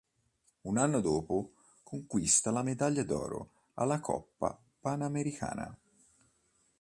[0.61, 1.51] Un anno dopo
[1.83, 5.77] conquista la medaglia d'oro alla Coppa panamericana.